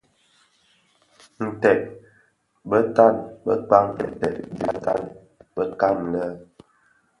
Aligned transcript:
Nted 1.49 1.79
bè 2.69 2.77
tan 2.95 3.15
bëkpan 3.45 3.85
ntèd 4.13 4.35
dhi 4.59 4.67
tan 4.85 5.01
bekan 5.55 5.97
le. 6.11 6.25